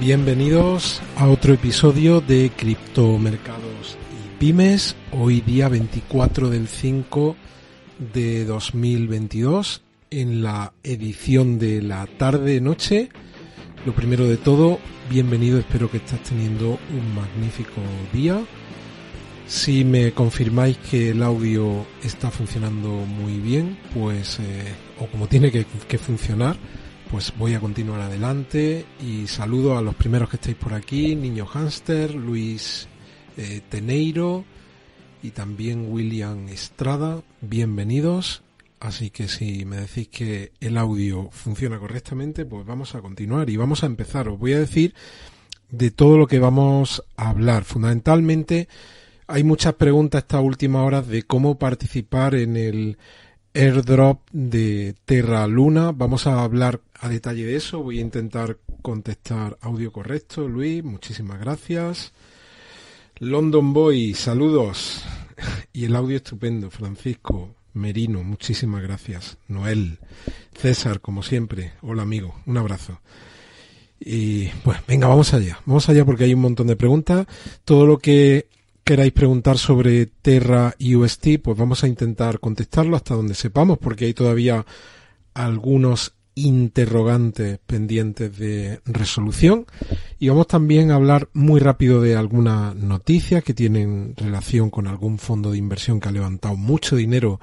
[0.00, 7.36] Bienvenidos a otro episodio de Criptomercados y Pymes, hoy día 24 del 5
[8.14, 13.10] de 2022, en la edición de la tarde-noche.
[13.84, 14.78] Lo primero de todo,
[15.10, 18.40] bienvenido, espero que estás teniendo un magnífico día.
[19.46, 25.52] Si me confirmáis que el audio está funcionando muy bien, pues, eh, o como tiene
[25.52, 26.56] que, que funcionar,
[27.10, 31.44] pues voy a continuar adelante y saludo a los primeros que estáis por aquí, Niño
[31.44, 32.86] Hamster, Luis
[33.36, 34.44] eh, Teneiro
[35.20, 38.42] y también William Estrada, bienvenidos.
[38.78, 43.56] Así que si me decís que el audio funciona correctamente, pues vamos a continuar y
[43.56, 44.28] vamos a empezar.
[44.28, 44.94] Os voy a decir
[45.68, 47.64] de todo lo que vamos a hablar.
[47.64, 48.68] Fundamentalmente
[49.26, 52.98] hay muchas preguntas esta última hora de cómo participar en el
[53.54, 55.92] airdrop de Terra Luna.
[55.92, 57.82] Vamos a hablar a detalle de eso.
[57.82, 60.48] Voy a intentar contestar audio correcto.
[60.48, 62.12] Luis, muchísimas gracias.
[63.18, 65.04] London Boy, saludos.
[65.72, 66.70] Y el audio estupendo.
[66.70, 69.38] Francisco Merino, muchísimas gracias.
[69.48, 69.98] Noel,
[70.54, 71.72] César, como siempre.
[71.80, 73.00] Hola amigo, un abrazo.
[73.98, 75.60] Y pues venga, vamos allá.
[75.64, 77.26] Vamos allá porque hay un montón de preguntas.
[77.64, 78.48] Todo lo que
[78.84, 84.06] queráis preguntar sobre Terra y UST, pues vamos a intentar contestarlo hasta donde sepamos, porque
[84.06, 84.64] hay todavía
[85.34, 89.66] algunos interrogantes pendientes de resolución.
[90.18, 95.18] Y vamos también a hablar muy rápido de algunas noticias que tienen relación con algún
[95.18, 97.40] fondo de inversión que ha levantado mucho dinero,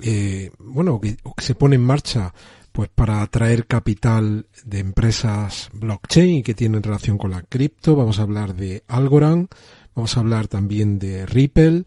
[0.00, 2.32] eh, bueno, que, que se pone en marcha
[2.72, 7.96] pues para atraer capital de empresas blockchain que tienen relación con la cripto.
[7.96, 9.48] Vamos a hablar de Algorand,
[9.96, 11.84] vamos a hablar también de Ripple,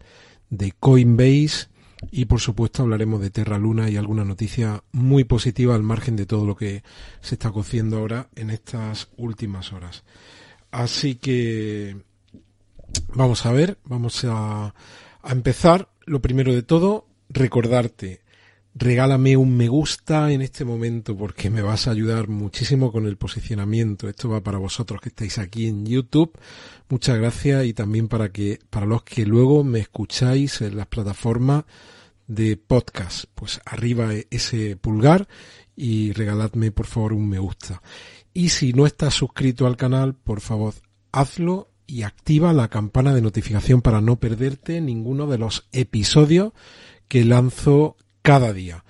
[0.50, 1.68] de Coinbase
[2.10, 6.26] y por supuesto hablaremos de Terra Luna y alguna noticia muy positiva al margen de
[6.26, 6.82] todo lo que
[7.20, 10.02] se está cociendo ahora en estas últimas horas.
[10.72, 11.96] Así que
[13.14, 14.74] vamos a ver, vamos a,
[15.22, 15.88] a empezar.
[16.04, 18.22] Lo primero de todo, recordarte
[18.74, 23.16] regálame un me gusta en este momento porque me vas a ayudar muchísimo con el
[23.16, 24.08] posicionamiento.
[24.08, 26.32] Esto va para vosotros que estáis aquí en YouTube.
[26.88, 31.64] Muchas gracias y también para que para los que luego me escucháis en las plataformas
[32.26, 33.24] de podcast.
[33.34, 35.28] Pues arriba ese pulgar
[35.76, 37.82] y regaladme por favor un me gusta.
[38.32, 40.74] Y si no estás suscrito al canal, por favor,
[41.10, 46.52] hazlo y activa la campana de notificación para no perderte ninguno de los episodios
[47.08, 48.84] que lanzo cada día.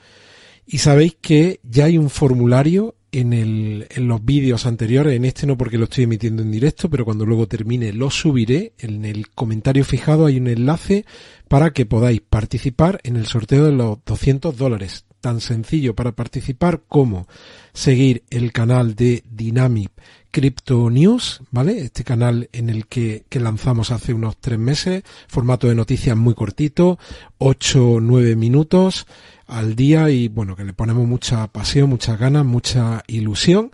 [0.66, 5.46] Y sabéis que ya hay un formulario en, el, en los vídeos anteriores, en este
[5.46, 8.72] no porque lo estoy emitiendo en directo, pero cuando luego termine lo subiré.
[8.78, 11.04] En el comentario fijado hay un enlace
[11.48, 15.06] para que podáis participar en el sorteo de los 200 dólares.
[15.20, 17.26] Tan sencillo para participar como
[17.72, 19.92] seguir el canal de Dynamic
[20.30, 21.80] Crypto News, ¿vale?
[21.80, 26.34] Este canal en el que, que lanzamos hace unos tres meses, formato de noticias muy
[26.34, 26.98] cortito,
[27.38, 29.06] 8 9 minutos
[29.46, 33.72] al día y bueno, que le ponemos mucha pasión, muchas ganas, mucha ilusión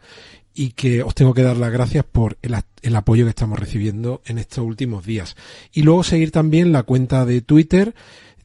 [0.54, 4.22] y que os tengo que dar las gracias por el, el, apoyo que estamos recibiendo
[4.24, 5.36] en estos últimos días.
[5.72, 7.94] Y luego seguir también la cuenta de Twitter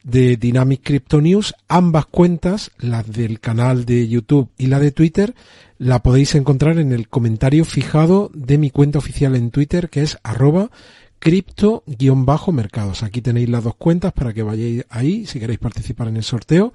[0.02, 5.34] de Dynamic Crypto News, ambas cuentas, la del canal de YouTube y la de Twitter,
[5.78, 10.18] la podéis encontrar en el comentario fijado de mi cuenta oficial en Twitter que es
[10.22, 10.70] arroba
[11.18, 13.02] cripto-mercados.
[13.02, 16.72] Aquí tenéis las dos cuentas para que vayáis ahí si queréis participar en el sorteo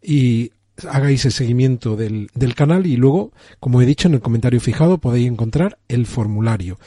[0.00, 0.52] y
[0.88, 4.98] hagáis el seguimiento del, del canal y luego, como he dicho en el comentario fijado,
[4.98, 6.78] podéis encontrar el formulario.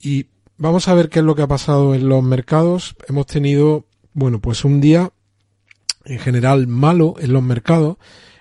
[0.00, 0.26] Y
[0.56, 2.94] vamos a ver qué es lo que ha pasado en los mercados.
[3.08, 5.10] Hemos tenido, bueno, pues un día
[6.06, 7.98] en general malo en los mercados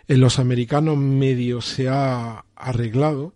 [0.07, 3.33] en los americanos medio se ha arreglado,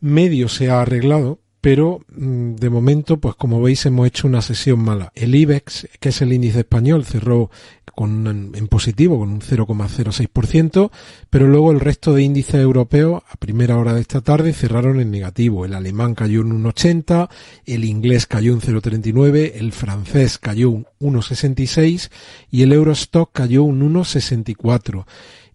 [0.00, 4.80] medio se ha arreglado, pero mm, de momento, pues como veis, hemos hecho una sesión
[4.80, 5.12] mala.
[5.14, 7.50] El IBEX, que es el índice español, cerró
[7.94, 10.90] con, en positivo, con un 0,06%,
[11.30, 15.10] pero luego el resto de índices europeos, a primera hora de esta tarde, cerraron en
[15.10, 15.64] negativo.
[15.64, 17.28] El alemán cayó un 1,80,
[17.66, 22.10] el inglés cayó un 0,39, el francés cayó un 1,66
[22.50, 25.06] y el Eurostock cayó un 1,64.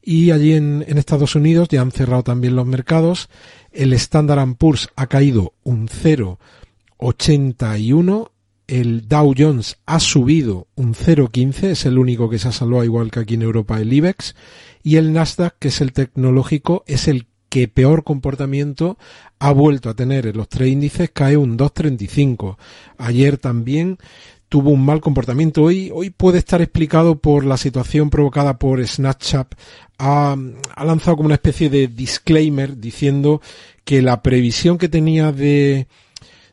[0.02, 3.30] Y allí en, Estados Unidos ya han cerrado también los mercados
[3.78, 8.32] el Standard Poor's ha caído un 0,81,
[8.68, 13.12] el Dow Jones ha subido un 0,15, es el único que se ha salvado igual
[13.12, 14.36] que aquí en Europa el IBEX,
[14.82, 18.98] y el Nasdaq, que es el tecnológico, es el que peor comportamiento
[19.40, 22.58] ha vuelto a tener en los tres índices, cae un 2,35.
[22.98, 24.00] Ayer también
[24.50, 25.64] tuvo un mal comportamiento.
[25.64, 29.54] Hoy, hoy puede estar explicado por la situación provocada por Snapchat.
[29.98, 30.36] Ha,
[30.76, 33.42] ha, lanzado como una especie de disclaimer diciendo
[33.84, 35.88] que la previsión que tenía de,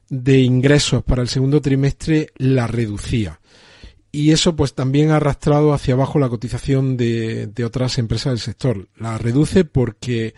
[0.09, 3.41] de ingresos para el segundo trimestre la reducía.
[4.11, 8.39] Y eso pues también ha arrastrado hacia abajo la cotización de, de otras empresas del
[8.39, 8.89] sector.
[8.97, 10.35] La reduce porque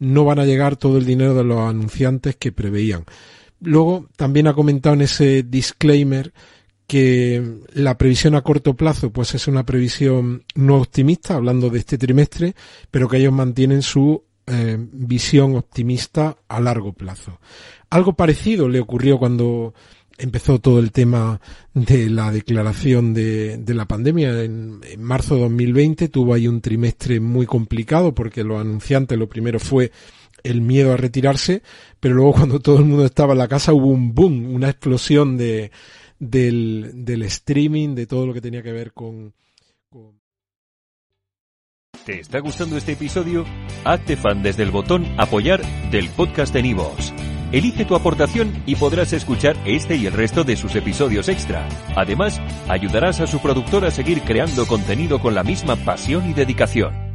[0.00, 3.04] no van a llegar todo el dinero de los anunciantes que preveían.
[3.60, 6.32] Luego también ha comentado en ese disclaimer
[6.90, 11.96] que la previsión a corto plazo pues es una previsión no optimista, hablando de este
[11.96, 12.56] trimestre,
[12.90, 17.38] pero que ellos mantienen su eh, visión optimista a largo plazo.
[17.90, 19.72] Algo parecido le ocurrió cuando
[20.18, 21.40] empezó todo el tema
[21.74, 26.08] de la declaración de, la pandemia en, en, marzo de 2020.
[26.08, 29.92] Tuvo ahí un trimestre muy complicado porque los anunciantes lo primero fue
[30.42, 31.62] el miedo a retirarse,
[32.00, 35.36] pero luego cuando todo el mundo estaba en la casa hubo un boom, una explosión
[35.36, 35.70] de,
[36.20, 39.34] del, del streaming, de todo lo que tenía que ver con,
[39.88, 40.20] con...
[42.04, 43.44] ¿Te está gustando este episodio?
[43.84, 47.12] Hazte fan desde el botón apoyar del podcast de Nivos.
[47.52, 51.68] Elige tu aportación y podrás escuchar este y el resto de sus episodios extra.
[51.96, 57.09] Además, ayudarás a su productor a seguir creando contenido con la misma pasión y dedicación.